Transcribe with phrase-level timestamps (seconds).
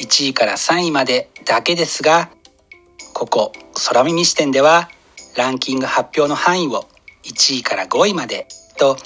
[0.00, 2.30] 1位から3位までだけですが
[3.12, 3.52] ここ
[3.88, 4.88] 空耳視点では
[5.36, 6.86] ランキング発表の範囲を
[7.24, 8.46] 1位から5位まで
[8.78, 8.96] と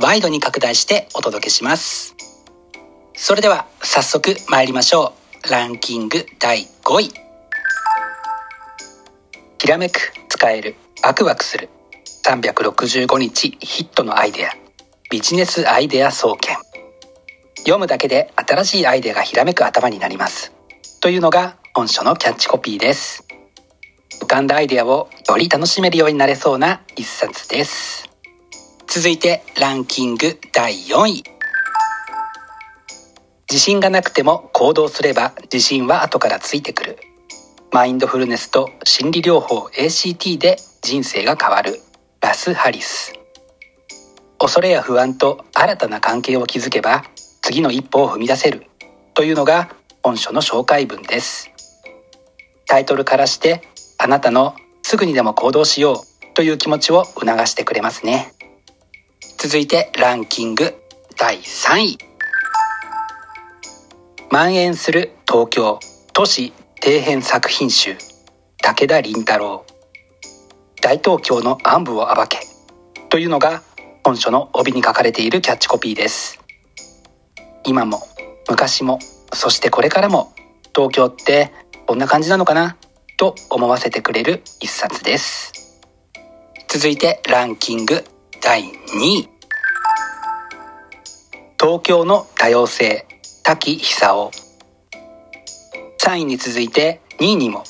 [0.00, 2.16] ワイドに拡大してお届けします。
[3.14, 5.12] それでは早速参りましょ
[5.44, 5.50] う。
[5.50, 7.12] ランキング第5位。
[9.58, 10.74] きらめく使える
[11.04, 11.68] ワクワクする
[12.24, 14.52] 365日ヒットのアイデア。
[15.10, 16.56] ビジネスアイデア総研。
[17.62, 20.52] 読むだけで新しいアイデアがひらめく頭になります。
[21.00, 23.24] というのが本書のキャッチコピーです。
[24.20, 28.10] 浮かんだアイデアをより楽しめるようになれそうな一冊です。
[28.88, 31.24] 続いてランキング第4位。
[33.48, 36.98] 自信がなくても行動すれば自信は後からついてくる。
[37.70, 41.80] マインドフルネスと心理療法 ACT で人生が変わる。
[42.20, 43.12] ラス・ハリス。
[44.38, 47.04] 恐れや不安と新たな関係を築けば
[47.42, 48.66] 次の一歩を踏み出せる。
[49.14, 49.68] というのが
[50.02, 51.50] 本書の紹介文です。
[52.66, 53.62] タイトルからして
[53.98, 56.34] あなたのすぐにでも行動しよう。
[56.34, 58.32] という気持ちを促してくれますね。
[59.38, 60.74] 続いてランキング
[61.18, 61.98] 第3位。
[64.30, 65.78] 蔓延する東京
[66.14, 67.96] 都市底辺作品集
[68.62, 69.66] 武田凛太郎。
[70.80, 72.38] 大東京の暗部を暴け。
[73.10, 73.62] というのが
[74.04, 76.41] 本書の帯に書かれているキャッチコピーです。
[77.64, 78.00] 今も
[78.48, 78.98] 昔も
[79.32, 80.32] そしてこれからも
[80.74, 81.52] 東京って
[81.86, 82.76] こんな感じなのかな
[83.16, 85.52] と思わせてくれる一冊です。
[86.68, 88.04] 続いてランキング
[88.40, 89.28] 第2位。
[91.60, 93.06] 東京の多様性
[93.44, 94.30] 滝久夫。
[96.00, 97.62] 3位に続いて2位にも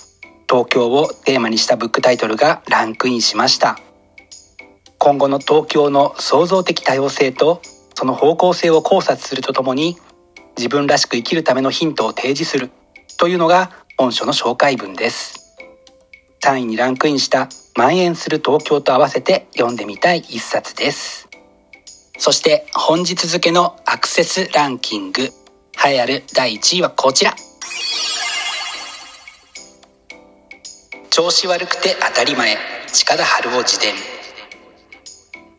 [0.48, 3.78] 東京をテーマにしたブックタイトルがランクインしました。
[4.98, 7.60] 今後の東京の創造的多様性と
[8.02, 9.96] その方向性を考察するとともに
[10.56, 12.68] 自分らしく生きるためのヒントを提示する
[13.16, 15.56] というのが本書の紹介文です。
[16.40, 21.28] 3位にランクインした蔓延する東京と合わせて読んでみたい一冊です。
[22.18, 27.36] そして本日付のアクセスランキング栄えある第1位はこちら。
[31.10, 32.56] 調子悪くて当たり前
[32.92, 33.94] 近田春夫自伝。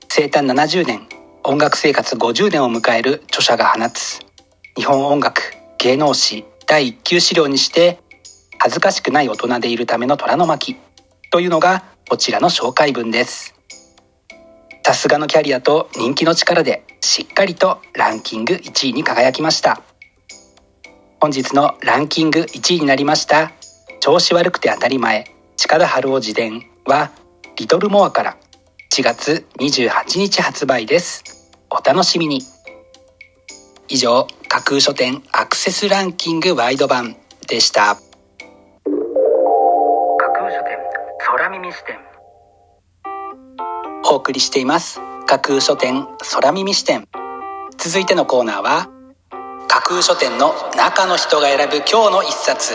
[0.10, 1.13] 生誕70年
[1.46, 4.20] 音楽生活50年を迎える著者が放つ。
[4.78, 5.42] 日本音楽
[5.78, 8.00] 芸能史第一級資料にして
[8.60, 10.78] 恥ずかしくない大人でいるための虎の巻。
[11.32, 13.56] というのがこちらの紹介文です。
[14.86, 19.82] さすがのキャリアと人気の力でしっかりとランキング1位に輝きました。
[21.24, 23.54] 本日のランキング1位になりました
[24.02, 25.24] 調子悪くて当たり前
[25.56, 27.12] 近田春夫自伝は
[27.56, 28.38] リトルモアから
[28.94, 31.24] 1月28日発売です。
[31.72, 32.44] お楽しみに。
[33.88, 37.16] 以上架空書店アクセスランキングワイド版
[37.48, 37.98] でした。
[41.18, 41.98] 空耳視点。
[44.12, 45.00] お送りしています。
[45.26, 47.08] 架空書店空耳視点。
[47.80, 48.92] 続いてのコーナーは
[49.70, 52.74] 架空書店の中の人が選ぶ今日の一冊。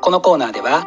[0.00, 0.86] このコーナーでは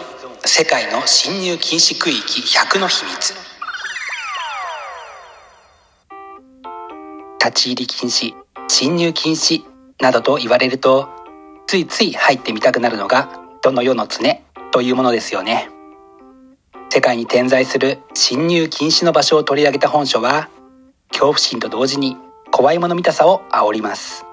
[0.43, 3.35] 世界の侵入禁止区域100の秘密。
[7.39, 8.33] 立ち入り禁止
[8.67, 9.63] 侵入禁止
[9.99, 11.09] などと言われると
[11.67, 13.29] ついつい入ってみたくなるのが
[13.61, 14.41] どの世の常
[14.71, 15.69] というものですよね。
[16.89, 20.49] 世界に点在する侵入禁止の場所を取り上げた本書は
[21.09, 22.17] 恐怖心と同時に
[22.51, 24.25] 怖いもの見たさを煽ります。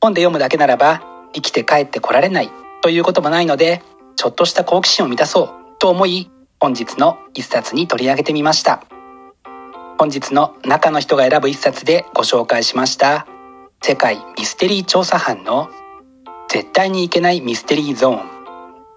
[0.00, 1.02] 本で読むだけならば
[1.34, 2.50] 生きて帰ってこられない
[2.80, 3.82] ということもないので
[4.16, 5.50] ちょっとした好奇心を満たそう。
[5.78, 6.30] と思い
[6.60, 8.84] 本日の一冊に取り上げてみました。
[9.98, 13.26] 本日の中の人が選ぶ一冊でご紹介しました。
[13.82, 15.68] 世界ミステリー調査班の
[16.48, 18.20] 絶対にいけないミステリーゾーン。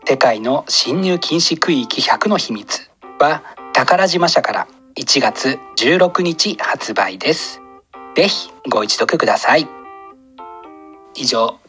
[0.08, 2.92] 世界の侵入禁止区域100の秘密。
[3.20, 3.42] は
[3.74, 4.68] 宝島社から
[4.98, 7.62] 1月16日発売です。
[8.16, 9.68] ぜひご一読ください。
[11.16, 11.60] 以上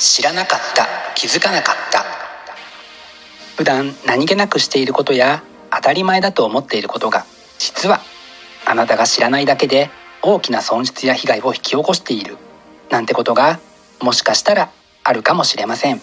[0.00, 2.04] 知らなかった気づかなかった。
[3.58, 7.26] 普段何気なくしていることや当たり前だと思っていることが
[7.58, 8.00] 実は
[8.64, 9.90] あなたが知らないだけで
[10.22, 12.38] 大きな損失や被害を引き起こしている。
[12.88, 13.60] なんてことが
[14.00, 14.70] もしかしたら
[15.04, 16.00] あるかもしれません。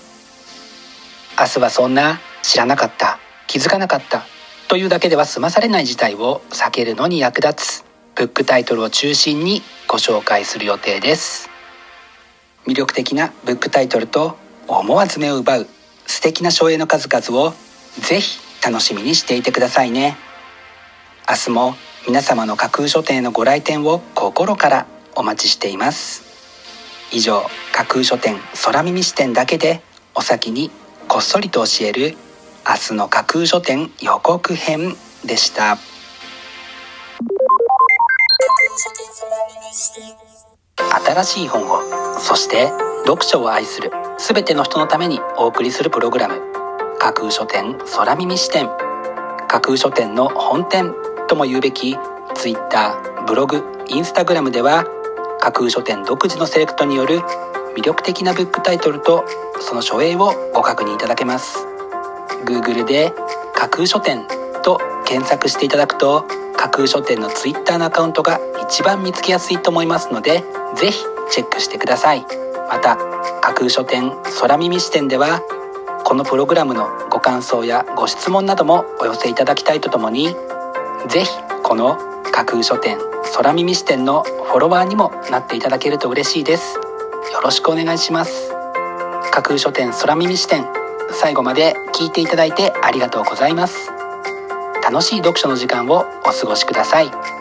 [1.40, 3.18] 明日はそんな知らなかった
[3.48, 4.26] 気づかなかった
[4.68, 11.57] というだけでは済まされない事態を避けるのに役立つブックタイトルを中心にご紹介する予定です。
[12.68, 14.38] 魅力的なブックタイトルと
[14.68, 15.68] 思わず目を奪う
[16.06, 17.54] 素敵な書影の数々を
[18.02, 20.18] ぜひ楽しみにしていてくださいね。
[21.30, 21.76] 明日も
[22.08, 26.24] 皆様の架空書店へのご来店を心からお待ちしています。
[27.12, 29.82] 以上架空書店空耳視点だけで
[30.14, 30.70] お先に
[31.08, 32.18] こっそりと教える
[32.68, 35.78] 明日の架空書店予告編でした。
[40.92, 41.82] 新しい本を
[42.20, 42.72] そして
[43.06, 46.42] 読書を愛する全ての人のためにお送りするプログラム。
[47.00, 48.70] 架空書店空耳視点。
[49.48, 50.94] 架空書店の本店
[51.28, 51.98] とも言うべき
[52.36, 52.96] Twitter
[53.28, 54.86] ブログインスタグラムでは
[55.40, 57.20] 架空書店独自のセレクトによる
[57.78, 59.26] 魅力的なブックタイトルと
[59.62, 61.66] その書影をご確認いただけます。
[62.44, 63.14] Google で
[63.54, 64.28] 架空書店
[64.64, 66.26] と検索していただくと
[66.58, 70.44] 架空書店の Twitter のアカウントが一番見つけやすいと思いますので
[70.76, 72.26] ぜひチェックしてください。
[72.70, 72.98] また
[73.42, 75.42] 架空書店空耳視点では
[76.04, 80.36] このプログラムのご感想やご質問などもお寄せいただきたいとともに
[81.08, 81.30] ぜひ
[81.64, 81.98] この
[82.32, 82.98] 架空書店
[83.36, 86.76] 空耳視点のフォロワーにもなっていただけると嬉しいです。
[86.76, 88.52] よろしくお願いします。
[89.32, 90.66] 架空書店空耳視点
[91.12, 93.92] 最後まで聞いていただいてありがとうございます。
[94.84, 97.37] 楽しい読書の時間をお過ごしください。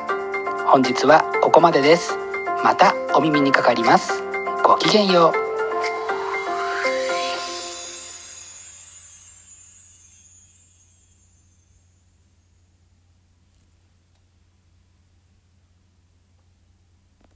[0.68, 2.18] 本日はここまでです。
[2.64, 4.24] またお耳にかかります。
[4.64, 5.45] ごきげんよう。